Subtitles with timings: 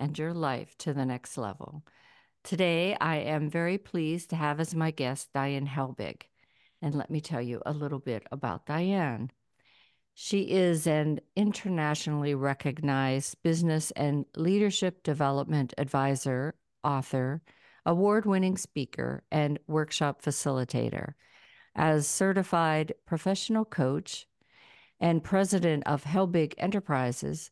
[0.00, 1.84] and your life to the next level.
[2.42, 6.22] Today, I am very pleased to have as my guest Diane Helbig.
[6.82, 9.30] And let me tell you a little bit about Diane.
[10.14, 17.42] She is an internationally recognized business and leadership development advisor, author,
[17.86, 21.14] award winning speaker, and workshop facilitator.
[21.74, 24.26] As certified professional coach
[24.98, 27.50] and president of Helbig Enterprises,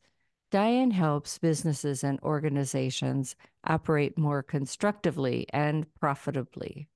[0.50, 6.88] Diane helps businesses and organizations operate more constructively and profitably.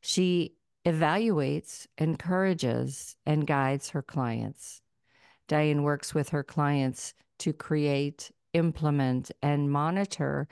[0.00, 0.54] She
[0.86, 4.80] evaluates, encourages, and guides her clients.
[5.48, 10.48] Diane works with her clients to create, implement, and monitor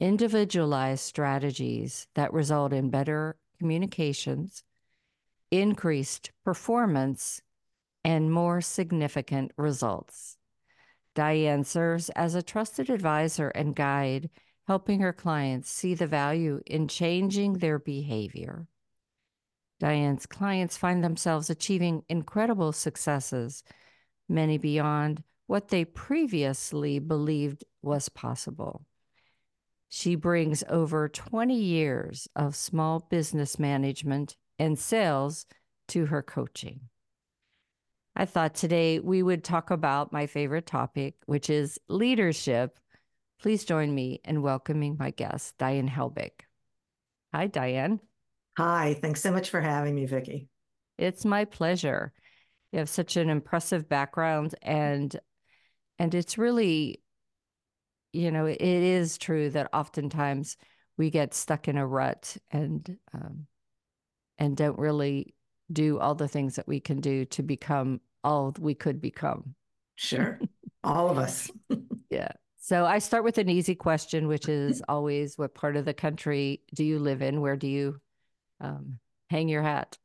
[0.00, 4.64] individualized strategies that result in better communications,
[5.50, 7.40] increased performance,
[8.04, 10.37] and more significant results.
[11.18, 14.30] Diane serves as a trusted advisor and guide,
[14.68, 18.68] helping her clients see the value in changing their behavior.
[19.80, 23.64] Diane's clients find themselves achieving incredible successes,
[24.28, 28.86] many beyond what they previously believed was possible.
[29.88, 35.46] She brings over 20 years of small business management and sales
[35.88, 36.82] to her coaching.
[38.20, 42.76] I thought today we would talk about my favorite topic, which is leadership.
[43.40, 46.32] Please join me in welcoming my guest, Diane Helbig.
[47.32, 48.00] Hi, Diane.
[48.56, 50.48] Hi, thanks so much for having me, Vicki.
[50.98, 52.12] It's my pleasure.
[52.72, 55.16] You have such an impressive background and
[56.00, 57.00] and it's really
[58.12, 60.56] you know, it is true that oftentimes
[60.96, 63.46] we get stuck in a rut and um,
[64.38, 65.36] and don't really
[65.72, 69.54] do all the things that we can do to become all we could become.
[69.96, 70.38] Sure.
[70.84, 71.50] all of us.
[72.10, 72.32] yeah.
[72.58, 76.60] So I start with an easy question, which is always what part of the country
[76.74, 77.40] do you live in?
[77.40, 77.98] Where do you
[78.60, 78.98] um,
[79.30, 79.96] hang your hat?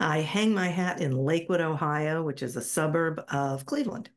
[0.00, 4.10] I hang my hat in Lakewood, Ohio, which is a suburb of Cleveland.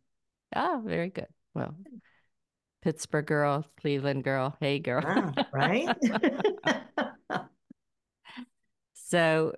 [0.56, 1.28] Ah, very good.
[1.54, 1.76] Well,
[2.82, 4.56] Pittsburgh girl, Cleveland girl.
[4.60, 5.04] Hey, girl.
[5.06, 5.96] Ah, right?
[8.94, 9.54] so,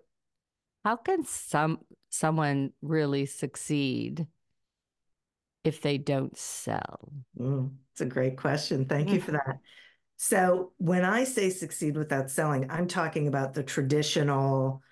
[0.83, 1.79] how can some
[2.13, 4.27] someone really succeed
[5.63, 7.11] if they don't sell?
[7.39, 8.85] Mm, it's a great question.
[8.85, 9.23] Thank you mm.
[9.23, 9.57] for that.
[10.17, 14.83] So, when I say succeed without selling, I'm talking about the traditional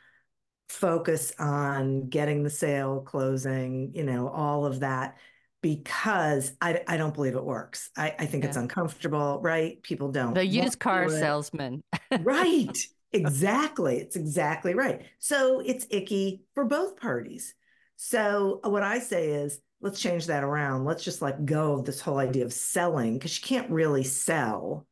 [0.68, 5.18] focus on getting the sale, closing, you know, all of that,
[5.62, 7.92] because I, I don't believe it works.
[7.96, 8.50] I, I think yeah.
[8.50, 9.82] it's uncomfortable, right?
[9.84, 10.34] People don't.
[10.34, 11.84] The used car salesman.
[12.22, 12.78] right.
[13.14, 13.98] Exactly.
[13.98, 15.02] It's exactly right.
[15.20, 17.54] So it's icky for both parties.
[17.98, 20.86] So what I say is, let's change that around.
[20.86, 24.88] Let's just let go of this whole idea of selling because you can't really sell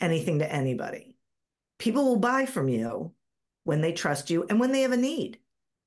[0.00, 1.16] anything to anybody.
[1.78, 3.12] People will buy from you
[3.64, 5.38] when they trust you and when they have a need.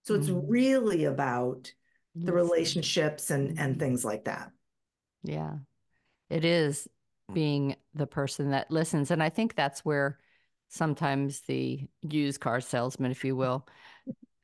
[0.04, 0.44] So it's mm.
[0.48, 1.72] really about
[2.16, 3.80] the relationships and and mm-hmm.
[3.80, 4.52] things like that.
[5.24, 5.56] Yeah.
[6.30, 6.88] It is
[7.34, 10.20] being the person that listens and I think that's where
[10.70, 13.68] sometimes the used car salesman, if you will,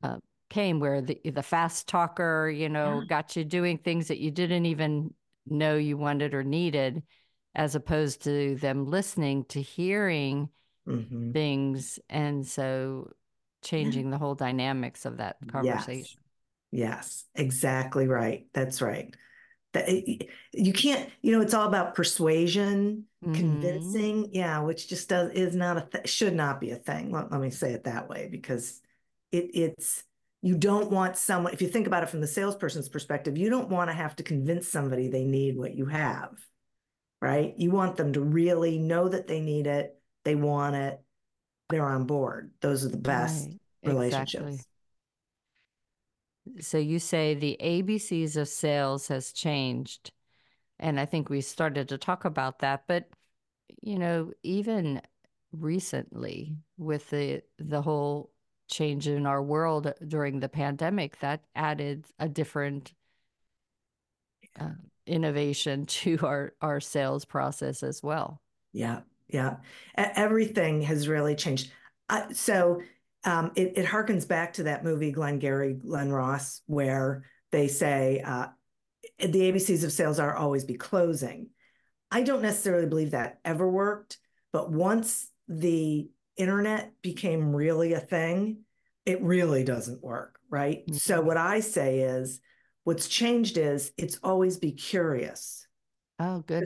[0.03, 0.17] uh,
[0.49, 3.07] came where the the fast talker, you know, yeah.
[3.07, 5.13] got you doing things that you didn't even
[5.45, 7.03] know you wanted or needed,
[7.53, 10.49] as opposed to them listening to hearing
[10.87, 11.31] mm-hmm.
[11.31, 13.11] things, and so
[13.63, 16.19] changing the whole dynamics of that conversation.
[16.71, 16.89] Yes.
[16.89, 18.45] yes, exactly right.
[18.53, 19.15] That's right
[19.75, 19.87] that
[20.53, 23.33] you can't you know it's all about persuasion mm-hmm.
[23.33, 27.31] convincing yeah which just does is not a th- should not be a thing let,
[27.31, 28.81] let me say it that way because
[29.31, 30.03] it it's
[30.41, 33.69] you don't want someone if you think about it from the salesperson's perspective you don't
[33.69, 36.31] want to have to convince somebody they need what you have
[37.21, 40.99] right you want them to really know that they need it they want it
[41.69, 42.51] they're on board.
[42.61, 44.45] Those are the best Right, relationships.
[44.45, 44.59] exactly.
[46.59, 50.11] So you say the ABCs of sales has changed.
[50.79, 53.09] And I think we started to talk about that, but
[53.81, 55.01] you know, even
[55.51, 58.31] recently with the the whole
[58.67, 62.93] change in our world during the pandemic, that added a different
[64.59, 64.71] uh,
[65.05, 68.41] innovation to our our sales process as well.
[68.73, 69.57] Yeah, yeah.
[69.95, 71.71] Everything has really changed.
[72.09, 72.81] Uh, so
[73.25, 78.47] um, it, it harkens back to that movie Glengarry Glen Ross, where they say uh,
[79.19, 81.47] the ABCs of sales are always be closing.
[82.11, 84.17] I don't necessarily believe that ever worked,
[84.53, 88.59] but once the internet became really a thing,
[89.05, 90.85] it really doesn't work, right?
[90.87, 90.99] Mhm.
[90.99, 92.39] So what I say is,
[92.83, 95.67] what's changed is it's always be curious.
[96.19, 96.65] Oh, good.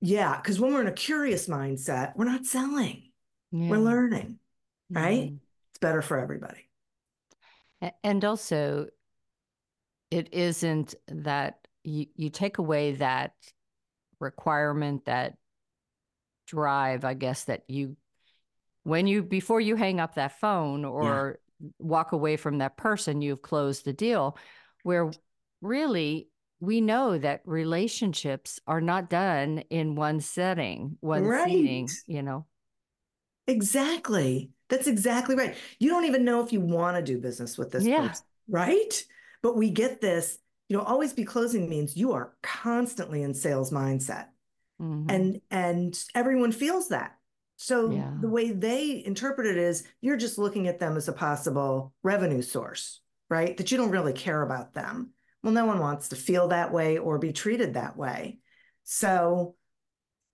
[0.00, 3.10] Yeah, because when we're in a curious mindset, we're not selling,
[3.50, 3.70] Yeah.
[3.70, 4.38] we're learning,
[4.90, 5.32] right?
[5.32, 5.38] Mhm.
[5.78, 6.68] It's better for everybody.
[8.02, 8.88] And also,
[10.10, 13.34] it isn't that you, you take away that
[14.18, 15.36] requirement, that
[16.48, 17.96] drive, I guess, that you,
[18.82, 21.38] when you, before you hang up that phone or
[21.78, 24.36] walk away from that person, you've closed the deal.
[24.82, 25.12] Where
[25.60, 26.28] really,
[26.58, 32.46] we know that relationships are not done in one setting, one seating, you know?
[33.46, 34.50] Exactly.
[34.68, 35.56] That's exactly right.
[35.78, 38.08] You don't even know if you want to do business with this Yeah.
[38.08, 39.04] person, right?
[39.42, 40.38] But we get this,
[40.68, 44.28] you know, always be closing means you are constantly in sales mindset.
[44.80, 45.10] Mhm.
[45.10, 47.16] And and everyone feels that.
[47.56, 48.12] So Yeah.
[48.20, 52.42] the way they interpret it is you're just looking at them as a possible revenue
[52.42, 53.56] source, right?
[53.56, 55.10] That you don't really care about them.
[55.42, 58.38] Well, no one wants to feel that way or be treated that way.
[58.84, 59.56] So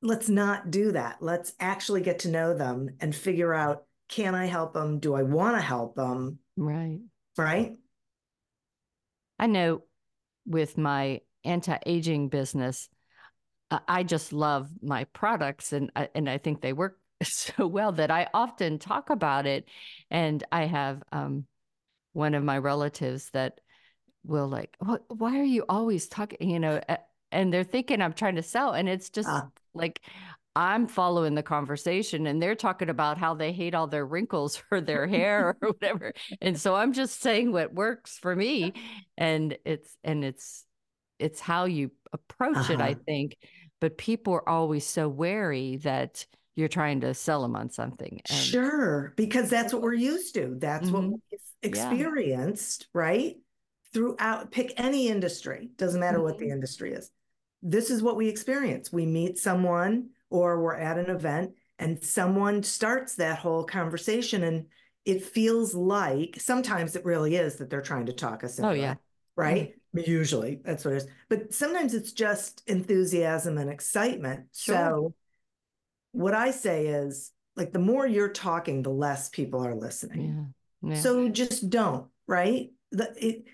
[0.02, 1.22] let's not do that.
[1.22, 4.99] Let's actually get to know them and figure out can I help them?
[4.99, 6.39] Do I want to help them?
[6.56, 7.01] right.
[7.37, 7.77] Right?
[9.39, 9.83] I know
[10.47, 12.89] with my anti-aging business,
[13.71, 17.93] uh, I just love my products and I- and I think they work so well
[17.93, 19.69] that I often talk about it.
[20.11, 21.47] And I have um,
[22.12, 23.61] one of my relatives that
[24.25, 25.03] will like, "What?
[25.09, 26.81] Why are you always talking?" You know,
[27.33, 29.49] and they're thinking I'm trying to sell, and it's just Ah.
[29.75, 30.01] like
[30.56, 34.81] I'm following the conversation, and they're talking about how they hate all their wrinkles or
[34.81, 38.73] their hair or whatever, and so I'm just saying what works for me,
[39.17, 40.65] and it's and it's
[41.19, 43.01] it's how you approach it, I Uh-huh.
[43.06, 43.37] think.
[43.81, 46.25] But people are always so wary that
[46.56, 48.21] you're trying to sell them on something.
[48.31, 50.55] And Sure, because that's what we're used to.
[50.59, 51.21] That's what Mhm.
[51.31, 53.37] we've experienced, right?
[53.93, 56.53] Throughout, pick any industry, doesn't matter what the Mhm.
[56.53, 57.11] industry is.
[57.62, 58.93] This is what we experience.
[58.93, 64.66] We meet someone or we're at an event and someone starts that whole conversation and
[65.04, 68.72] it feels like sometimes it really is that they're trying to talk us into Oh,
[68.72, 68.94] yeah.
[69.36, 69.75] right?
[69.94, 70.10] Mm-hmm.
[70.10, 71.06] Usually that's what it is.
[71.28, 74.46] But sometimes it's just enthusiasm and excitement.
[74.52, 74.75] Sure.
[74.75, 75.14] So
[76.10, 80.52] what I say is like the more you're talking, the less people are listening.
[80.82, 81.00] yeah, yeah.
[81.00, 82.70] So just don't, right?
[82.90, 83.44] The, it,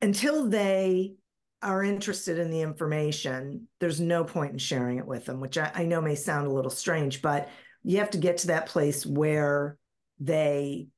[0.00, 1.16] until they
[1.62, 5.70] are interested in the information, there's no point in sharing it with them, which I,
[5.74, 7.48] I know may sound a little strange, but
[7.82, 9.76] you have to get to that place where
[10.18, 10.88] they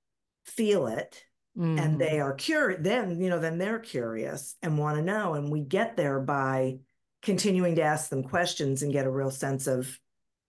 [0.44, 1.25] feel it
[1.56, 1.79] Mhm.
[1.79, 5.53] and they are curious then you know then they're curious and want to know and
[5.53, 6.79] we get there by
[7.20, 9.98] continuing to ask them questions and get a real sense of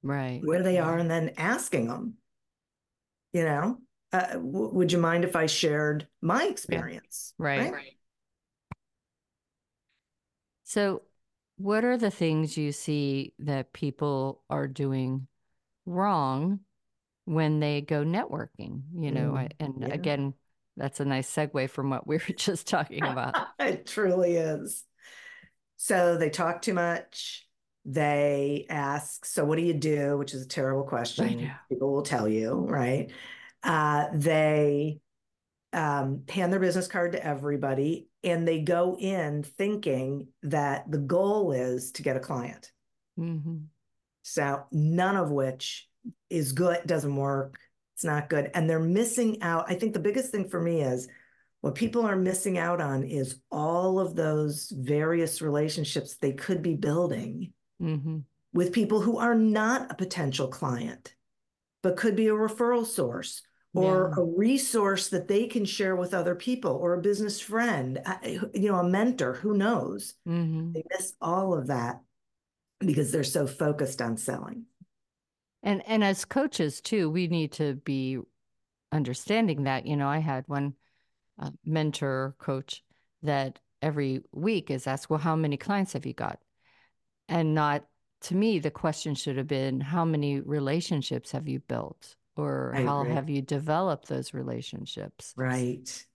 [0.02, 0.40] right.
[0.46, 2.14] where they are and then asking them
[3.34, 3.80] you know?
[4.14, 7.34] Uh, w- would you mind if i shared my experience?
[7.38, 7.74] Right.
[10.74, 11.04] So,
[11.58, 15.28] what are the things you see that people are doing
[15.86, 16.62] wrong
[17.26, 18.82] when they go networking?
[18.98, 19.94] You know, I, Mm, and yeah.
[19.94, 20.34] again,
[20.76, 23.36] that's a nice segue from what we were just talking about.
[23.60, 24.84] it truly is
[25.78, 27.48] so they talk too much
[27.86, 32.28] they ask so what do you do which is a terrible question people will tell
[32.28, 33.12] you right
[33.62, 35.00] uh, they
[35.72, 41.52] um, hand their business card to everybody and they go in thinking that the goal
[41.52, 42.72] is to get a client.
[43.18, 43.58] Hmm
[44.24, 45.88] so none of which
[46.30, 47.60] is good doesn't work
[47.94, 49.66] it's not good and they're missing out.
[49.68, 51.08] I think the biggest thing for me is
[51.62, 56.76] what people are missing out on is all of those various relationships they could be
[56.76, 58.20] building hmm
[58.52, 61.16] with people who are not a potential client,
[61.82, 63.42] but could be a referral source
[63.76, 64.22] or Yeah.
[64.22, 68.18] a resource that they can share with other people or a business friend, uh,
[68.54, 70.14] you know, a mentor, who knows?
[70.26, 72.02] hmm They miss all of that
[72.80, 74.66] because they're so focused on selling.
[75.64, 78.20] And and as coaches too, we need to be
[78.92, 79.86] understanding that.
[79.86, 80.74] You know, I had one
[81.40, 82.84] uh, mentor coach
[83.24, 86.40] that every week is asked, "Well, how many clients have you got?"
[87.30, 87.86] And not
[88.22, 92.84] to me, the question should have been, "How many relationships have you built?" Or I
[92.84, 93.14] how agree.
[93.14, 95.34] have you developed those relationships?
[95.36, 96.06] Right.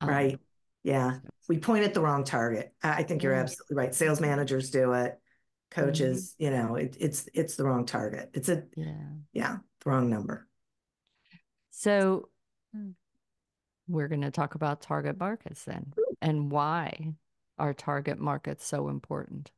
[0.00, 0.40] Um, Right.
[0.82, 1.18] Yeah.
[1.48, 2.74] We point at the wrong target.
[2.82, 3.40] I think you're Yeah.
[3.40, 3.94] absolutely right.
[3.94, 5.12] Sales managers do it.
[5.12, 5.80] Mm-hmm.
[5.86, 8.30] Coaches, you know, it, it's it's the wrong target.
[8.34, 9.08] It's a Yeah.
[9.32, 10.46] yeah, the wrong number.
[11.70, 12.28] So
[13.88, 15.92] we're going to talk about target markets then
[16.22, 17.14] and why
[17.58, 19.50] are target markets so important?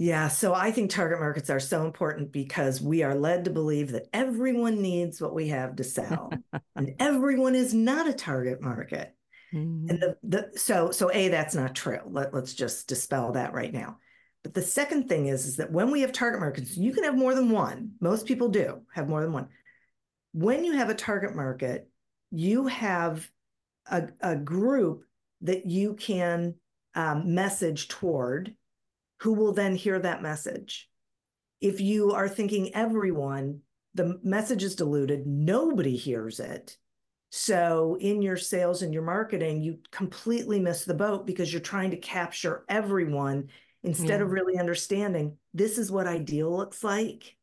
[0.00, 3.92] Yeah, so I think target markets are so important because we are led to believe
[3.92, 6.32] that everyone needs what we have to sell,
[6.74, 9.14] and everyone is not a target market.
[9.52, 9.90] Mhm.
[9.90, 11.98] And the, the so so a that's not true.
[12.06, 13.98] Let, let's just dispel that right now.
[14.42, 17.18] But the second thing is is that when we have target markets, you can have
[17.18, 17.90] more than one.
[18.00, 19.48] Most people do have more than one.
[20.32, 21.90] When you have a target market,
[22.30, 23.28] you have
[23.84, 25.04] a, a group
[25.42, 26.54] that you can
[26.94, 28.54] um, message toward
[29.20, 30.88] who will then hear that message.
[31.60, 33.60] If you are thinking everyone,
[33.94, 36.76] the message is diluted, nobody hears it.
[37.30, 41.90] So in your sales and your marketing, you completely miss the boat because you're trying
[41.92, 43.50] to capture everyone
[43.82, 47.36] instead of really understanding this is what ideal looks like.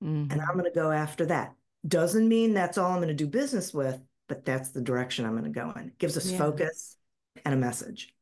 [0.00, 0.48] And Mhm.
[0.48, 1.54] I'm going to go after that.
[1.86, 5.36] Doesn't mean that's all I'm going to do business with, but that's the direction I'm
[5.36, 5.88] going to go in.
[5.88, 6.38] It gives us Yeah.
[6.38, 6.96] focus
[7.44, 8.13] and a message.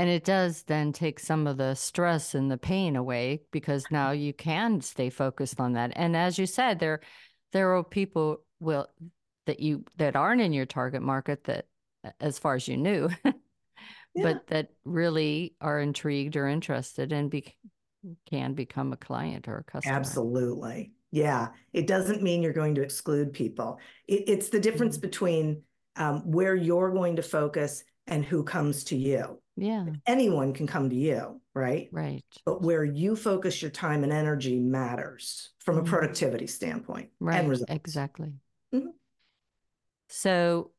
[0.00, 4.12] And it does then take some of the stress and the pain away because now
[4.12, 5.92] you can stay focused on that.
[5.94, 7.00] And as you said, there
[7.52, 8.86] there are people will
[9.44, 11.66] that you that aren't in your target market that
[12.18, 13.10] as far as you knew,
[14.14, 14.22] Yeah.
[14.22, 17.54] but that really are intrigued or interested and be,
[18.30, 19.96] can become a client or a customer.
[19.96, 20.92] Absolutely.
[21.10, 21.48] Yeah.
[21.74, 23.80] It doesn't mean you're going to exclude people.
[24.08, 25.02] It, it's the difference Mhm.
[25.02, 25.62] between
[25.96, 29.38] um, where you're going to focus and who comes to you.
[29.60, 31.88] Yeah, Anyone can come to you, right?
[31.92, 32.24] right.
[32.46, 35.86] But where you focus your time and energy matters from a Mhm.
[35.86, 37.70] productivity standpoint Right, and results.
[37.70, 38.32] exactly.
[38.72, 38.94] Mhm.
[40.08, 40.72] So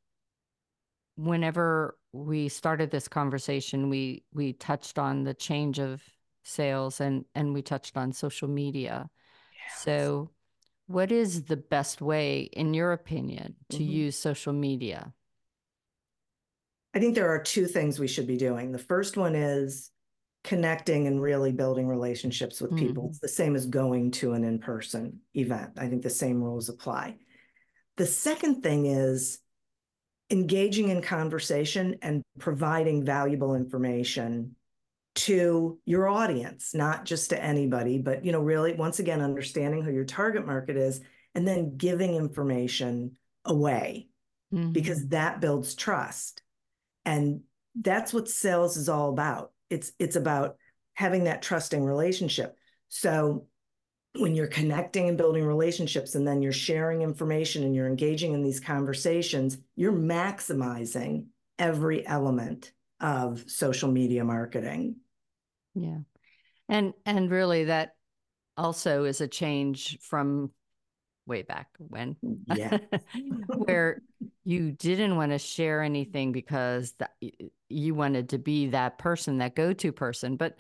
[1.16, 6.02] whenever we started this conversation, we we touched on the change of
[6.44, 9.10] sales and and we touched on social media.
[9.84, 10.32] So
[10.88, 13.88] what is the best way, in your opinion, to Mhm.
[13.88, 15.14] use social media?
[16.94, 18.72] I think there are two things we should be doing.
[18.72, 19.92] The first one is
[20.44, 23.04] connecting and really building relationships with people.
[23.04, 23.10] Mhm.
[23.10, 25.74] It's the same as going to an in person event.
[25.78, 27.18] I think the same rules apply.
[27.98, 29.40] The second thing is
[30.32, 34.56] engaging in conversation and providing valuable information
[35.14, 39.92] to your audience, not just to anybody, but you know, really once again understanding who
[39.92, 41.02] your target market is
[41.36, 44.08] and then giving information away
[44.72, 45.10] because Mhm.
[45.12, 46.42] that builds trust.
[47.06, 47.42] And
[47.76, 49.52] that's what sales is all about.
[49.70, 50.58] It's it's about
[50.94, 52.56] having that trusting relationship.
[52.90, 53.48] So
[54.18, 58.44] when you're connecting and building relationships and then you're sharing information and you're engaging in
[58.44, 61.28] these conversations, you're maximizing
[61.58, 64.98] every element of social media marketing.
[65.76, 66.00] Yeah.
[66.68, 67.96] And and really that
[68.58, 70.52] also is a change from
[71.32, 72.78] way back when Yeah.
[73.48, 74.02] where
[74.44, 77.12] you didn't want to share anything because that,
[77.70, 80.36] you wanted to be that person, that go-to person.
[80.36, 80.58] But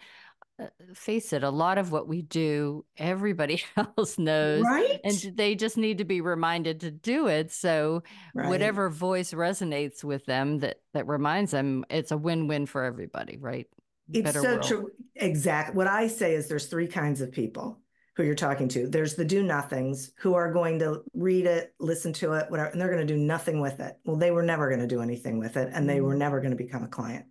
[0.61, 3.61] uh, face it, a lot of what we do, everybody
[3.97, 4.99] else knows, Right?
[5.03, 7.51] and they just need to be reminded to do it.
[7.51, 8.47] So Right.
[8.49, 13.67] whatever voice resonates with them that that reminds them, it's a win-win for everybody, right?
[14.13, 14.63] It's Better so world.
[14.63, 14.89] true.
[15.15, 15.75] Exactly.
[15.75, 17.79] What I say is there's three kinds of people
[18.15, 18.87] who you're talking to.
[18.87, 22.79] There's the do nothings who are going to read it, listen to it, whatever, and
[22.79, 23.95] they're going to do nothing with it.
[24.03, 26.19] Well, they were never going to do anything with it, and they were Mhm.
[26.19, 27.25] never going to become a client.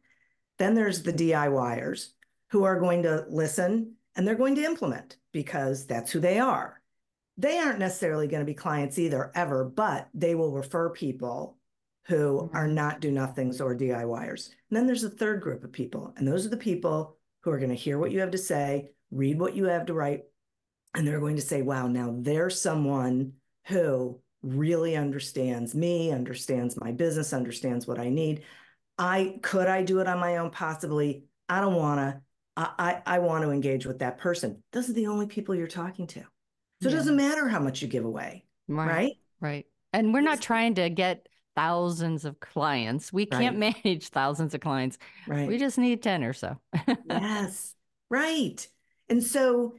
[0.59, 2.09] Then there's the DIYers
[2.51, 6.81] who are going to listen and they're going to implement because that's who they are.
[7.37, 11.59] They aren't necessarily going to be clients either, ever, but they will refer people
[12.09, 14.49] who are not do nothings or DIYers.
[14.69, 17.59] And then there's a third group of people, and those are the people who are
[17.59, 20.25] going to hear what you have to say, read what you have to write,
[20.95, 23.35] and they're going to say, wow, now there's someone
[23.67, 28.43] who really understands me, understands my business, understands what I need.
[28.99, 30.51] I could I do it on my own?
[30.51, 31.25] Possibly.
[31.49, 32.21] I don't want to.
[32.57, 32.71] I,
[33.07, 34.63] I, I want to engage with that person.
[34.73, 36.21] Those are the only people you're talking to.
[36.83, 38.89] So it doesn't matter how much you give away, Right.
[38.89, 39.13] right?
[39.41, 39.67] Right.
[39.93, 43.13] And we're not trying to get thousands of clients.
[43.13, 44.99] We can't manage thousands of clients.
[45.27, 45.47] Right.
[45.47, 46.57] We just need 10 or so.
[47.09, 47.75] yes.
[48.09, 48.67] Right.
[49.09, 49.75] And so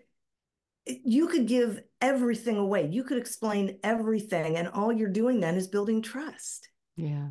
[1.03, 2.87] you could give everything away.
[2.91, 6.69] You could explain everything, and all you're doing then is building trust.
[6.95, 7.29] Yeah.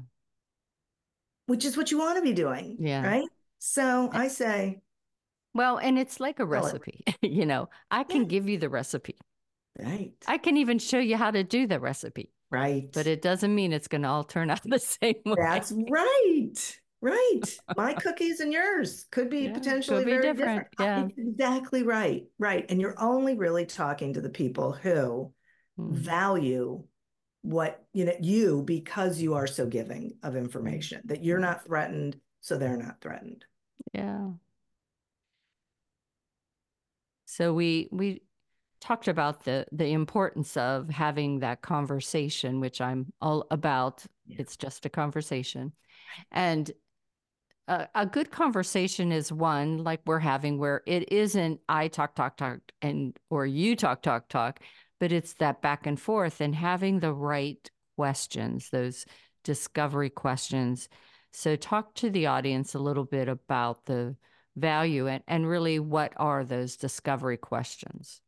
[1.47, 2.77] Which is what you want to be doing.
[2.81, 3.07] Yeah.
[3.07, 3.29] Right.
[3.59, 4.81] So I say,
[5.55, 7.05] well, and it's like a recipe.
[7.23, 8.29] you know, I can yeah.
[8.29, 9.17] give you the recipe.
[9.79, 10.13] Right.
[10.27, 12.33] I can even show you how to do the recipe.
[12.51, 12.91] Right.
[12.93, 15.37] But it doesn't mean it's going to all turn out the same way.
[15.39, 16.80] That's right.
[17.01, 17.41] Right.
[17.77, 20.71] My cookies and yours could be yeah, potentially could be very different.
[20.77, 21.15] different.
[21.17, 21.25] Yeah.
[21.25, 22.25] Exactly right.
[22.39, 22.67] Right.
[22.69, 25.33] And you're only really talking to the people who
[25.79, 25.93] mm.
[25.93, 26.85] value
[27.43, 32.21] what you know you because you are so giving of information that you're not threatened
[32.43, 33.47] so they're not threatened
[33.95, 34.27] yeah
[37.25, 38.21] so we we
[38.81, 44.05] talked about the the importance of having that conversation, which I'm all about.
[44.27, 44.37] Yeah.
[44.41, 45.73] It's just a conversation,
[46.33, 46.71] and
[47.71, 52.37] a, a, good conversation is one like we're having where it isn't I talk talk
[52.37, 54.61] talk and or you talk talk talk,
[54.99, 59.07] but it's that back and forth and having the right questions, those
[59.45, 60.89] discovery questions.
[61.33, 64.17] So talk to the audience a little bit about the
[64.57, 68.21] value and, and really what are those discovery questions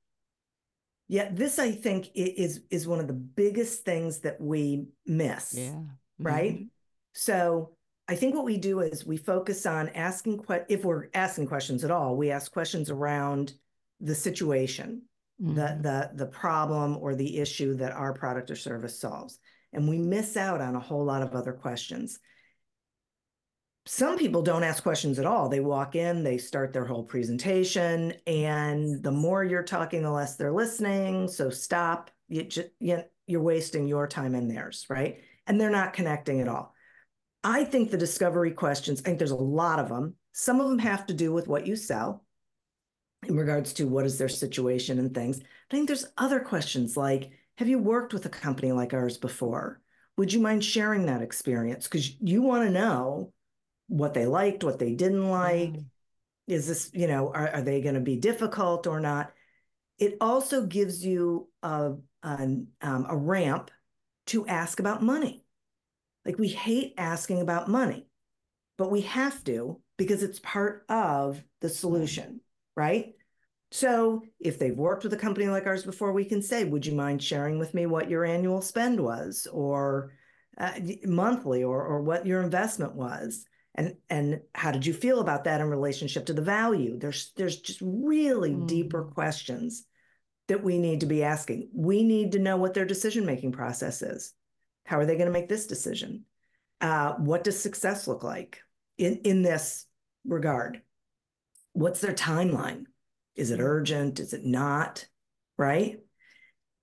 [1.08, 5.70] yeah this i think is is one of the biggest things that we miss yeah
[5.70, 6.24] mm-hmm.
[6.24, 6.66] right
[7.12, 7.72] so
[8.08, 11.84] i think what we do is we focus on asking que- if we're asking questions
[11.84, 13.54] at all we ask questions around
[14.00, 15.02] the situation
[15.40, 15.54] mm-hmm.
[15.54, 19.38] the the the problem or the issue that our product or service solves
[19.72, 22.18] and we miss out on a whole lot of other questions
[23.84, 25.48] some people don't ask questions at all.
[25.48, 30.36] They walk in, they start their whole presentation, and the more you're talking, the less
[30.36, 31.26] they're listening.
[31.26, 32.10] So stop.
[32.28, 35.20] You just, you, you're wasting your time and theirs, right?
[35.46, 36.74] And they're not connecting at all.
[37.44, 40.14] I think the discovery questions, I think there's a lot of them.
[40.32, 42.24] Some of them have to do with what you sell
[43.26, 45.40] in regards to what is their situation and things.
[45.40, 49.80] I think there's other questions like Have you worked with a company like ours before?
[50.16, 51.86] Would you mind sharing that experience?
[51.86, 53.32] Because you want to know
[53.88, 55.72] what they liked, what they didn't like.
[55.72, 55.84] Mm.
[56.48, 59.32] Is this, you know, are, are they going to be difficult or not?
[59.98, 62.28] It also gives you a, a,
[62.80, 63.70] um, a ramp
[64.26, 65.41] to ask about money.
[66.24, 68.06] Like we hate asking about money,
[68.78, 72.40] but we have to because it's part of the solution,
[72.76, 73.14] right?
[73.70, 76.94] So if they've worked with a company like ours before, we can say, would you
[76.94, 80.12] mind sharing with me what your annual spend was or
[80.58, 80.72] uh,
[81.04, 83.46] monthly or, or what your investment was?
[83.74, 87.60] and and how did you feel about that in relationship to the value there's there's
[87.60, 88.66] just really mm.
[88.66, 89.86] deeper questions
[90.48, 94.02] that we need to be asking we need to know what their decision making process
[94.02, 94.34] is
[94.84, 96.24] how are they going to make this decision
[96.80, 98.60] uh, what does success look like
[98.98, 99.86] in in this
[100.24, 100.82] regard
[101.72, 102.84] what's their timeline
[103.34, 105.06] is it urgent is it not
[105.56, 105.98] right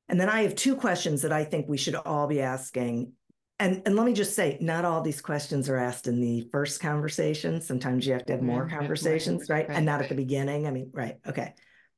[0.07, 3.13] and then i have two questions that i think we should all be asking
[3.59, 6.79] and and let me just say, not all these questions are asked in the first
[6.79, 7.61] conversation.
[7.61, 8.77] Sometimes you have to have more mm-hmm.
[8.77, 9.67] conversations, right?
[9.67, 9.77] right?
[9.77, 10.65] And not at the beginning.
[10.65, 11.17] I mean, right.
[11.27, 11.53] Okay.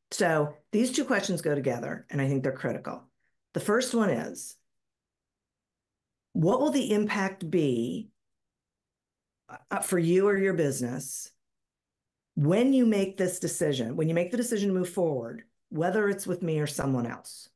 [0.09, 3.03] So these two questions go together, and I think they're critical.
[3.53, 4.55] The first one is
[6.33, 8.09] what will the impact be
[9.49, 11.31] uh, for you or your business
[12.35, 16.25] when you make this decision, when you make the decision to move forward, whether it's
[16.25, 17.49] with me or someone else?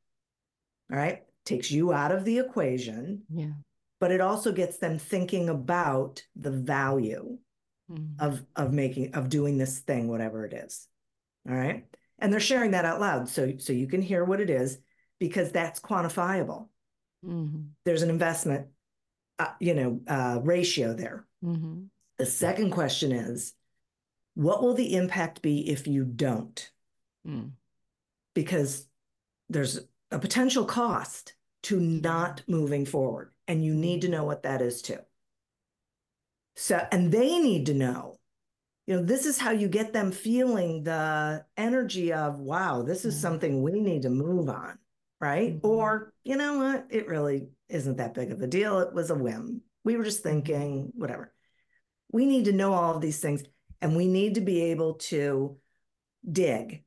[0.91, 1.23] All right.
[1.45, 3.23] Takes you out of the equation.
[3.29, 3.51] Yeah
[3.99, 7.38] but it also gets them thinking about the value
[7.91, 8.23] mm-hmm.
[8.23, 10.88] of of making of doing this thing whatever it is
[11.49, 11.85] all right
[12.19, 14.77] and they're sharing that out loud so so you can hear what it is
[15.19, 16.67] because that's quantifiable
[17.25, 17.61] mm-hmm.
[17.83, 18.67] there's an investment
[19.39, 21.83] uh, you know uh, ratio there mm-hmm.
[22.17, 23.53] the second question is
[24.35, 26.71] what will the impact be if you don't
[27.27, 27.49] mm.
[28.33, 28.88] because
[29.49, 29.79] there's
[30.11, 31.33] a potential cost
[31.63, 34.99] to not moving forward and you need to know what that is too.
[36.55, 38.19] So, and they need to know,
[38.88, 43.15] you know, this is how you get them feeling the energy of, wow, this is
[43.15, 43.21] mm-hmm.
[43.21, 44.77] something we need to move on.
[45.19, 45.56] Right.
[45.56, 45.67] Mm-hmm.
[45.67, 46.88] Or, you know what?
[46.89, 48.80] It really isn't that big of a deal.
[48.80, 49.62] It was a whim.
[49.84, 50.41] We were just mm-hmm.
[50.41, 51.34] thinking, whatever.
[52.12, 53.43] We need to know all of these things
[53.82, 55.58] and we need to be able to
[56.30, 56.84] dig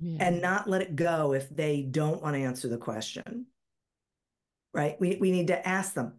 [0.00, 0.26] yeah.
[0.26, 3.46] and not let it go if they don't want to answer the question
[4.72, 4.96] right?
[5.00, 6.14] We we need to ask them.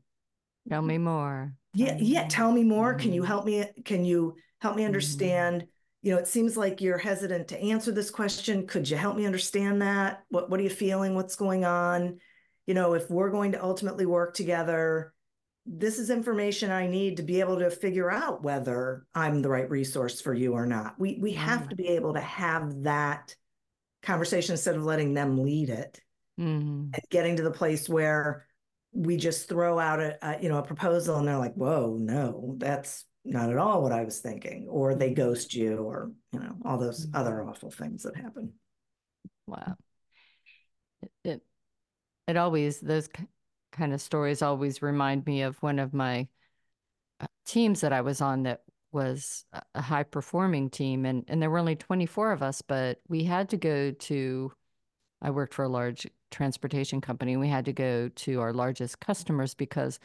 [0.70, 1.54] Tell me more.
[1.74, 2.28] Yeah, yeah.
[2.28, 2.92] Tell me more.
[2.92, 3.02] Mm-hmm.
[3.02, 3.28] Can you mm-hmm.
[3.28, 3.66] help me?
[3.86, 4.88] Can you help me mm-hmm.
[4.88, 5.62] understand?
[5.64, 5.68] Mm-hmm.
[6.02, 8.66] You know, it seems like you're hesitant to answer this question.
[8.66, 10.24] Could you help me understand that?
[10.30, 11.16] What What are you feeling?
[11.16, 12.20] What's going on?
[12.66, 15.14] You know, if we're going to ultimately work together,
[15.66, 19.70] this is information I need to be able to figure out whether I'm the right
[19.70, 21.00] resource for you or not.
[21.00, 23.36] We we have to be able to have that
[24.02, 26.02] conversation instead of letting them lead it
[26.40, 26.90] mm-hmm.
[26.94, 28.48] and getting to the place where
[28.94, 32.56] we just throw out a, a, you know a proposal and they're like whoa no
[32.58, 36.56] that's not at all what i was thinking or they ghost you or you know
[36.66, 37.16] all those mm-hmm.
[37.16, 38.52] other awful things that happen
[39.48, 39.76] wow
[41.02, 41.42] it, it,
[42.28, 43.10] it always those
[43.72, 46.28] kind of stories always remind me of one of my
[47.20, 51.50] uh, teams that i was on that was a high performing team and and there
[51.50, 54.52] were only 24 of us but we had to go to
[55.22, 59.54] I worked for a large transportation company we had to go to our largest customers
[59.54, 60.00] because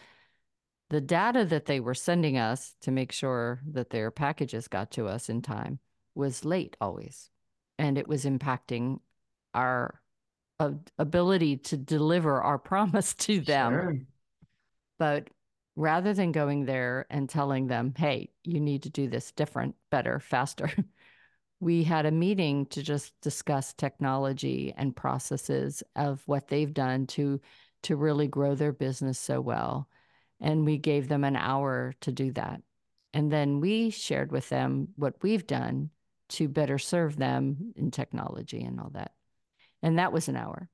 [0.90, 5.07] the data that they were sending us to make sure that their packages got to
[5.07, 5.79] us in time
[6.14, 7.31] was late always
[7.79, 9.01] and it was impacting
[9.55, 10.01] our
[10.59, 13.99] uh, ability to deliver our promise to them sure.
[14.99, 15.29] but
[15.77, 20.18] rather than going there and telling them, hey, you need to do this different, better,
[20.18, 20.70] faster,
[21.61, 27.40] we had a meeting to just discuss technology and processes of what they've done to
[27.83, 29.88] to really grow their business so well.
[30.40, 32.61] And we gave them an hour to do that.
[33.14, 35.90] And then we shared with them what we've done
[36.31, 39.12] to better serve them in technology and all that.
[39.83, 40.68] And that was an hour.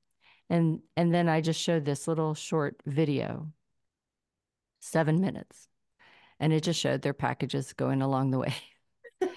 [0.51, 3.53] And and then I just showed this little short video
[4.81, 5.68] seven minutes.
[6.40, 8.55] And it just showed their packages going along the way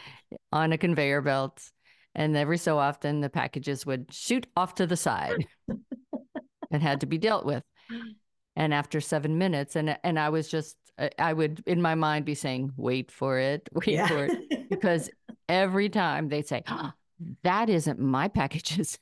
[0.51, 1.71] on a conveyor belt.
[2.15, 5.45] And every so often, the packages would shoot off to the side
[6.71, 7.63] and had to be dealt with.
[8.55, 10.77] And after seven minutes, and and I was just,
[11.19, 14.07] I would in my mind be saying, "Wait for it, wait yeah.
[14.07, 15.09] for it," because
[15.49, 16.91] every time they'd say, oh,
[17.43, 18.97] "That isn't my packages,"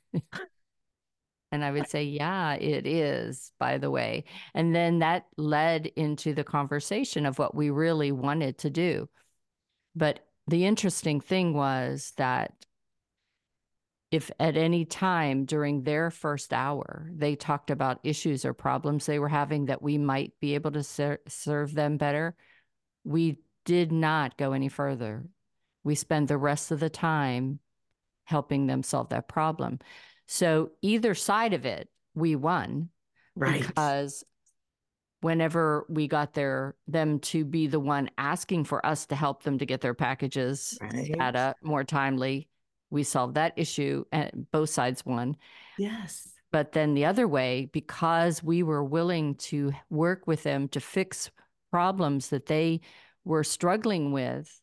[1.54, 4.24] And I would say, Yeah, it is, by the way.
[4.54, 9.08] And then that led into the conversation of what we really wanted to do.
[9.94, 12.66] But the interesting thing was that
[14.14, 19.18] if at any time during their first hour they talked about issues or problems they
[19.18, 22.36] were having that we might be able to ser- serve them better,
[23.02, 25.24] we did not go any further.
[25.82, 27.58] We spend the rest of the time
[28.22, 29.80] helping them solve that problem.
[30.28, 32.90] So either side of it, we won.
[33.34, 33.66] Right.
[33.66, 34.22] Because
[35.22, 39.58] whenever we got their them to be the one asking for us to help them
[39.58, 41.10] to get their packages right.
[41.18, 42.48] data more timely,
[42.94, 45.36] we solved that issue and both sides won.
[45.76, 46.30] Yes.
[46.52, 51.30] But then the other way, because we were willing to work with them to fix
[51.72, 52.80] problems that they
[53.24, 54.60] were struggling with,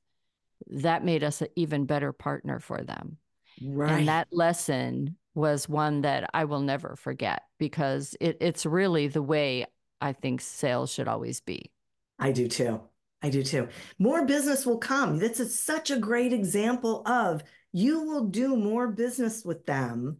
[0.67, 3.17] that made us an even better partner for them.
[3.61, 3.91] Right.
[3.91, 9.21] And that lesson was one that I will never forget because it, it's really the
[9.21, 9.65] way
[9.99, 11.71] I think sales should always be.
[12.17, 12.79] I do too.
[13.21, 13.67] I do too.
[13.99, 15.19] More business will come.
[15.19, 20.17] That's a, such a great example of you will do more business with them,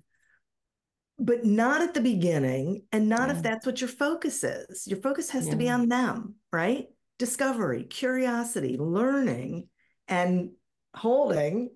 [1.20, 3.36] but not at the beginning and not yeah.
[3.36, 4.88] if that's what your focus is.
[4.88, 5.52] Your focus has yeah.
[5.52, 6.88] to be on them, right?
[7.20, 9.68] Discovery, curiosity, learning,
[10.08, 10.52] and
[10.96, 11.70] holding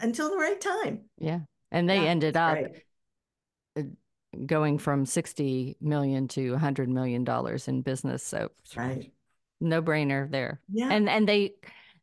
[0.00, 1.04] until the right time.
[1.18, 1.40] Yeah.
[1.70, 2.58] And they yeah, ended up
[3.76, 3.82] uh,
[4.46, 8.22] going from 60 million to 100 million dollars in business.
[8.22, 9.12] So right.
[9.60, 10.60] no brainer there.
[10.72, 10.88] Yeah.
[10.90, 11.54] And and they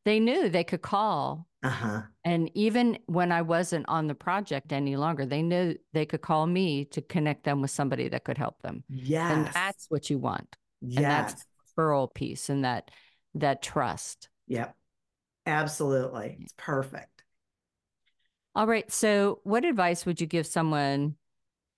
[0.05, 1.47] they knew they could call.
[1.63, 2.03] Uh-huh.
[2.23, 6.45] And even when I wasn't on the project any longer, they knew they could call
[6.45, 8.83] me to connect them with somebody that could help them.
[8.87, 9.31] Yeah.
[9.31, 10.55] And that's what you want.
[10.81, 10.99] Yeah.
[10.99, 12.91] And that's the referral piece and that
[13.33, 14.29] that trust.
[14.47, 14.75] Yep.
[15.47, 16.37] Absolutely.
[16.39, 17.23] It's perfect.
[18.53, 18.89] All right.
[18.91, 21.15] So, what advice would you give someone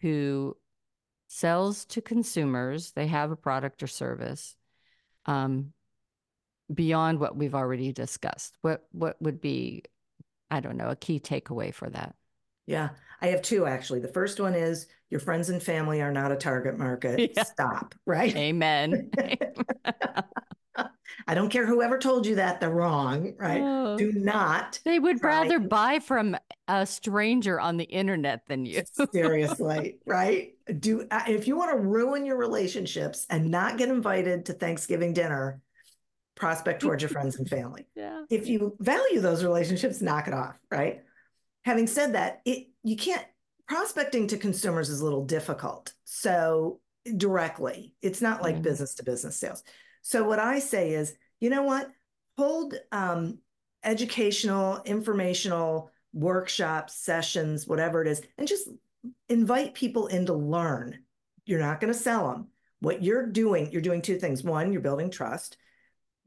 [0.02, 0.56] who
[1.28, 2.92] sells to consumers?
[2.92, 4.56] They have a product or service
[5.26, 5.74] um,
[6.74, 8.58] beyond what we've already discussed.
[8.62, 9.84] What what would be,
[10.52, 12.16] I don't know, a key takeaway for that?
[12.66, 12.90] Yeah,
[13.22, 14.00] I have two actually.
[14.02, 17.32] The first one is your friends and family are not a target market.
[17.36, 17.44] Yeah.
[17.44, 17.96] Stop.
[18.06, 18.36] Right.
[18.36, 19.12] Amen.
[21.28, 23.62] I don't care whoever told you that, they're wrong, right?
[23.62, 24.80] Oh, Do not.
[24.86, 28.84] They would rather buy from a stranger on the internet than you.
[29.14, 30.54] Seriously, right?
[30.80, 35.62] Do if you want to ruin your relationships and not get invited to Thanksgiving dinner,
[36.38, 37.86] prospect towards your friends and family.
[37.96, 38.24] Yeah.
[38.30, 41.02] If you value those relationships, knock it off, right?
[41.66, 43.26] Having said that, it you can't
[43.68, 45.94] prospecting to consumers is a little difficult.
[46.04, 46.80] So
[47.16, 49.64] directly, it's not like business to business sales.
[50.04, 51.90] So what I say is, you know what?
[52.38, 53.40] Hold um,
[53.84, 58.70] educational, informational workshops, sessions, whatever it is, and just
[59.30, 61.00] invite people in to learn.
[61.46, 62.48] You're not going to sell them.
[62.80, 64.44] What you're doing, you're doing two things.
[64.44, 65.58] One, you're building trust.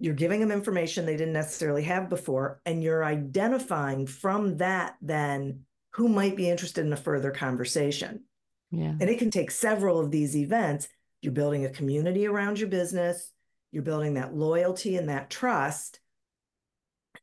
[0.01, 5.61] You're giving them information they didn't necessarily have before, and you're identifying from that then
[5.91, 8.25] who might be interested in a further conversation.
[8.71, 8.95] Yeah.
[8.99, 10.89] And it can take several of these events.
[11.21, 13.31] You're building a community around your business,
[13.73, 16.01] you're building that loyalty and that trust.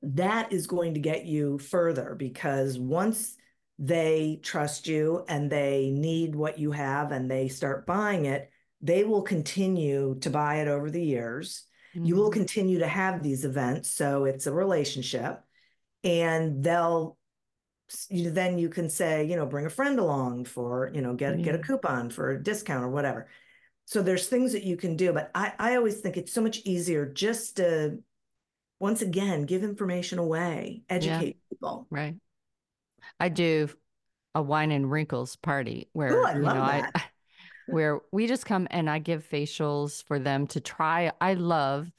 [0.03, 3.35] That is going to get you further because once
[3.79, 8.49] they trust you and they need what you have and they start buying it,
[8.81, 11.63] they will continue to buy it over the years.
[11.97, 12.05] Mm-hmm.
[12.05, 12.39] You will mm-hmm.
[12.39, 13.89] continue to have these events.
[13.89, 15.43] So it's a relationship
[16.03, 17.17] and they'll
[18.09, 21.41] you, then you can say, you know, bring a friend along for, you know, get,
[21.41, 23.29] get a coupon for a discount or whatever.
[23.85, 26.59] So there's things that you can do, but I, I always think it's so much
[26.65, 27.99] easier just to,
[28.79, 31.49] once again, give information away, educate yeah.
[31.49, 31.87] people.
[31.89, 32.15] Right.
[33.19, 33.69] I do
[34.35, 36.91] a wine and wrinkles party where, Ooh, I you know, that.
[36.93, 37.03] I,
[37.67, 41.11] where we just come and I give facials for them to try.
[41.21, 41.91] I love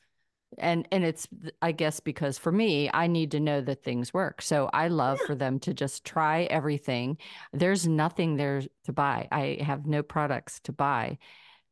[0.57, 1.29] and and it's
[1.61, 5.19] i guess because for me i need to know that things work so i love
[5.21, 5.27] yeah.
[5.27, 7.19] for them to just try everything
[7.53, 11.19] there's nothing there to buy i have no products to buy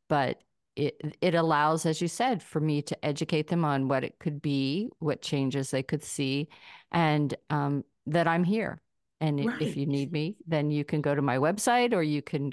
[0.08, 0.42] but
[0.74, 4.42] it it allows as you said for me to educate them on what it could
[4.42, 6.48] be what changes they could see
[6.92, 8.80] and um, that i'm here
[9.20, 9.62] and right.
[9.62, 12.52] if you need me then you can go to my website or you can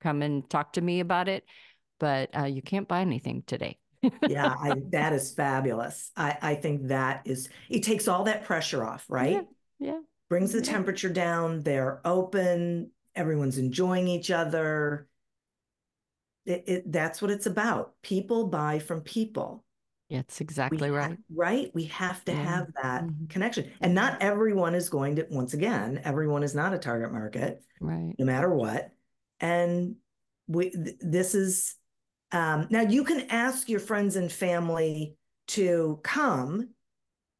[0.00, 1.44] come and talk to me about it
[1.98, 3.78] but uh, you can't buy anything today
[4.28, 6.10] yeah, I, that is fabulous.
[6.16, 9.46] I, I think that is, it takes all that pressure off, right?
[9.78, 9.92] Yeah.
[9.92, 10.00] yeah.
[10.28, 11.60] Brings the temperature down.
[11.60, 12.92] They're open.
[13.14, 15.08] Everyone's enjoying each other.
[16.46, 17.94] It, it, that's what it's about.
[18.02, 19.64] People buy from people.
[20.08, 21.18] That's exactly right.
[21.32, 21.70] right.
[21.74, 22.42] We have to yeah.
[22.42, 23.26] have that mm-hmm.
[23.26, 23.70] connection.
[23.80, 28.14] And not everyone is going to, once again, everyone is not a target market, right?
[28.18, 28.90] No matter what.
[29.40, 29.96] And
[30.46, 31.76] we, th- this is
[32.32, 35.16] um, now, you can ask your friends and family
[35.48, 36.68] to come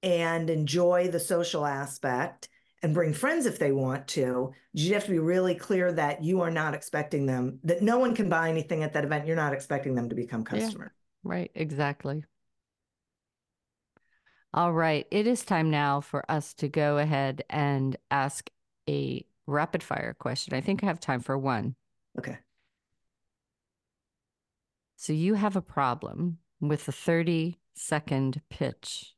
[0.03, 2.49] and enjoy the social aspect
[2.83, 4.53] and bring friends if they want to.
[4.73, 8.17] You have to be really clear that you are not expecting them, that no one
[8.17, 9.27] can buy anything at that event.
[9.27, 10.93] You're not expecting them to become customer.
[11.25, 12.25] Yeah, right, exactly.
[14.53, 18.51] All right, it is time now for us to go ahead and ask
[18.89, 20.55] a rapid fire question.
[20.55, 21.77] I think I have time for one.
[22.19, 22.39] Okay.
[24.97, 29.15] So you have a problem with a 30 second pitch.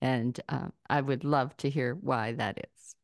[0.00, 2.94] And uh, I would love to hear why that is.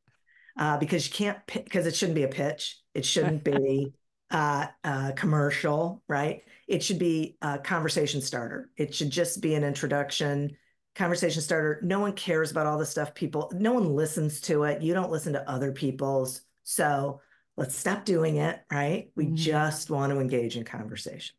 [0.59, 2.81] Uh, because you can't, because it shouldn't be a pitch.
[2.95, 3.93] It shouldn't be
[4.31, 6.43] uh, a commercial, right?
[6.67, 8.71] It should be a conversation starter.
[8.77, 10.57] It should just be an introduction,
[10.95, 11.81] conversation starter.
[11.85, 14.83] No one cares about all the stuff people, no one listens to it.
[14.83, 16.41] You don't listen to other people's.
[16.65, 17.21] So
[17.57, 19.11] let's stop doing it, right?
[19.15, 19.37] We mm-hmm.
[19.37, 21.35] just want to engage in conversation.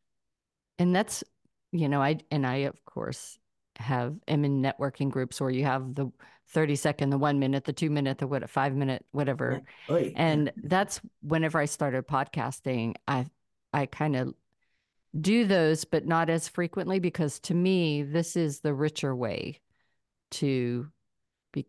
[0.79, 1.23] And that's,
[1.71, 3.37] you know, I, and I, of course,
[3.77, 6.11] have, am in networking groups where you have the
[6.49, 9.61] 30 second, the one minute, the two minute, the what, a five minute, whatever.
[9.89, 10.09] Yeah.
[10.15, 13.27] And that's whenever I started podcasting, I,
[13.73, 14.33] I kind of
[15.19, 19.59] do those, but not as frequently because to me, this is the richer way
[20.31, 20.87] to
[21.51, 21.65] be,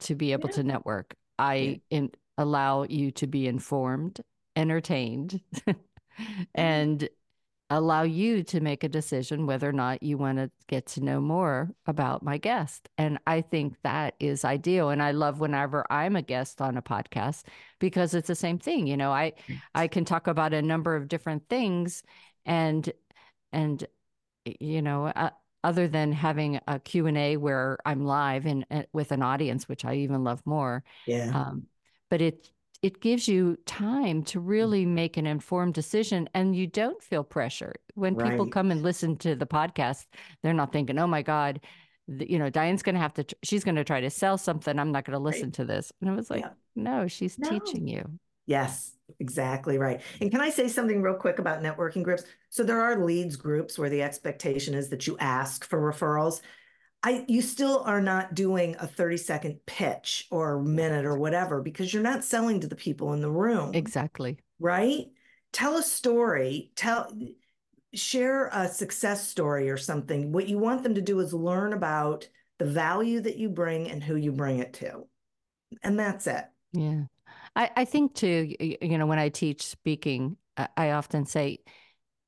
[0.00, 0.56] to be able yeah.
[0.56, 1.14] to network.
[1.38, 1.76] I, yeah.
[1.98, 4.20] in, allow you to be informed,
[4.56, 5.40] entertained,
[6.54, 7.08] and
[7.70, 11.20] allow you to make a decision whether or not you want to get to know
[11.20, 12.88] more about my guest.
[12.98, 14.90] And I think that is ideal.
[14.90, 17.44] And I love whenever I'm a guest on a podcast
[17.78, 18.86] because it's the same thing.
[18.86, 19.32] You know, I
[19.74, 22.02] I can talk about a number of different things
[22.44, 22.92] and
[23.52, 23.84] and
[24.44, 25.30] you know, uh,
[25.62, 30.22] other than having a Q&A where I'm live and with an audience, which I even
[30.22, 30.84] love more.
[31.06, 31.30] Yeah.
[31.32, 31.66] Um,
[32.10, 32.50] but it
[32.84, 34.42] it gives you time to mm.
[34.46, 38.30] really make an informed decision and you don't feel pressure when right.
[38.30, 40.06] people come and listen to the podcast
[40.42, 41.60] they're not thinking oh my god
[42.06, 44.92] you know diane's going to have to she's going to try to sell something i'm
[44.92, 45.54] not going to listen right.
[45.54, 46.50] to this and it was like yeah.
[46.76, 47.48] no she's no.
[47.48, 48.04] teaching you
[48.46, 52.80] yes exactly right and can i say something real quick about networking groups so there
[52.80, 56.42] are leads groups where the expectation is that you ask for referrals
[57.04, 61.92] I, you still are not doing a 30 second pitch or minute or whatever because
[61.92, 63.74] you're not selling to the people in the room.
[63.74, 64.38] Exactly.
[64.58, 65.08] Right?
[65.52, 67.12] Tell a story, tell
[67.92, 70.32] share a success story or something.
[70.32, 72.26] What you want them to do is learn about
[72.58, 75.06] the value that you bring and who you bring it to.
[75.82, 76.44] And that's it.
[76.72, 77.02] Yeah.
[77.54, 81.58] I, I think too, you know, when I teach speaking, I often say,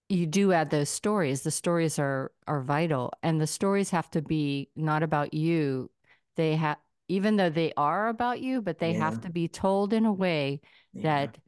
[0.08, 4.22] you do add those stories the stories are are vital and the stories have to
[4.22, 5.90] be not about you
[6.36, 8.98] they have even though they are about you but they yeah.
[8.98, 10.60] have to be told in a way
[10.92, 11.02] yeah.
[11.02, 11.38] that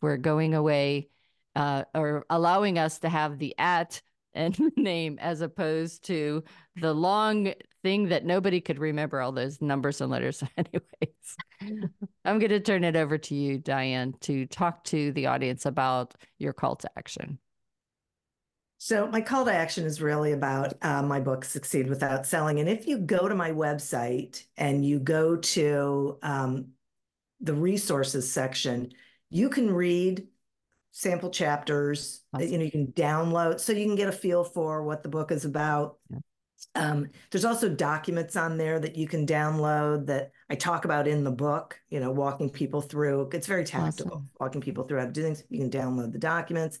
[0.00, 1.08] for going away
[1.56, 4.00] uh, or allowing us to have the at
[4.38, 6.44] and name as opposed to
[6.76, 10.42] the long thing that nobody could remember all those numbers and letters.
[10.56, 11.90] Anyways,
[12.24, 16.14] I'm going to turn it over to you, Diane, to talk to the audience about
[16.38, 17.38] your call to action.
[18.80, 22.60] So my call to action is really about uh, my book, Succeed Without Selling.
[22.60, 26.68] And if you go to my website and you go to um,
[27.40, 28.92] the resources section,
[29.30, 30.28] you can read
[30.98, 32.22] sample chapters.
[32.34, 32.48] Awesome.
[32.48, 35.30] You know, you can download so you can get a feel for what the book
[35.30, 35.98] is about.
[36.10, 36.18] Yeah.
[36.74, 41.22] Um, there's also documents on there that you can download that I talk about in
[41.22, 43.30] the book, you know, walking people through.
[43.32, 44.30] It's very tactical, Awesome.
[44.40, 45.44] walking people through how to do things.
[45.48, 46.80] You can download the documents.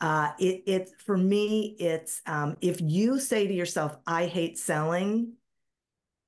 [0.00, 5.34] Uh, it, it for me, it's um, if you say to yourself, I hate selling,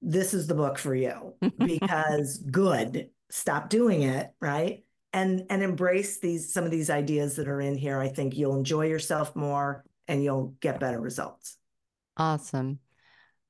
[0.01, 4.85] this is the book for you because good, stop doing it, right?
[5.17, 7.99] And and embrace these some of these ideas that are in here.
[7.99, 11.57] I think you'll enjoy yourself more and you'll get better results.
[12.17, 12.81] Awesome.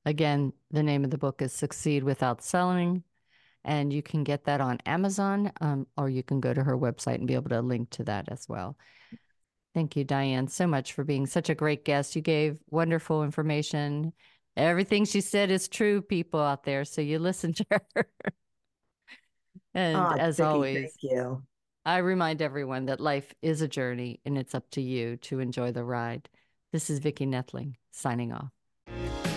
[0.05, 3.03] Again, the name of the book is Succeed Without Selling.
[3.65, 7.15] And you can get that on Amazon, um, or you can go to her website
[7.15, 8.77] and be able to link to that as well.
[9.73, 12.15] Thank you, Diane, so much for being such a great guest.
[12.15, 14.13] You gave wonderful information.
[14.55, 16.85] Everything she said is true, people out there.
[16.85, 17.81] So you listen to her.
[19.73, 21.43] and Ah, as Vicki, always, thank you.
[21.87, 25.71] I remind everyone that life is a journey and it's up to you to enjoy
[25.71, 26.27] the ride.
[26.73, 28.51] This is Vicki Noethling signing off.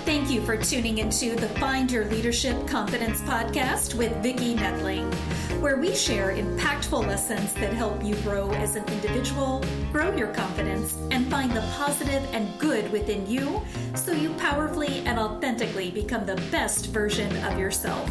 [0.05, 5.15] Thank you for tuning into the Find Your Leadership Confidence podcast with Vicki Noethling,
[5.61, 10.99] where we share impactful lessons that help you grow as an individual, grow your confidence,
[11.13, 13.63] and find the positive and good within you
[13.95, 18.11] so you powerfully and authentically become the best version of yourself.